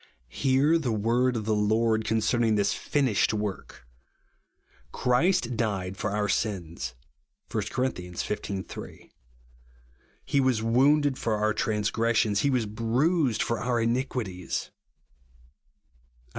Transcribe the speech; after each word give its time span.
Hear 0.29 0.79
the 0.79 0.91
word 0.91 1.35
of 1.35 1.45
the 1.45 1.53
Lord 1.53 2.05
concerning 2.05 2.55
this" 2.55 2.73
finished" 2.73 3.35
work." 3.35 3.85
Christ 4.91 5.55
died 5.55 5.95
for 5.95 6.09
our 6.09 6.27
sins," 6.27 6.95
(1 7.51 7.65
Cor. 7.69 7.83
xv. 7.85 8.65
3)." 8.67 9.11
He 10.25 10.39
was 10.39 10.63
wounded 10.63 11.19
for 11.19 11.35
our 11.35 11.53
transgressions, 11.53 12.39
he 12.39 12.49
was 12.49 12.65
bruised 12.65 13.43
for 13.43 13.59
our 13.59 13.79
iniquities," 13.79 14.53
(Is. 14.53 14.71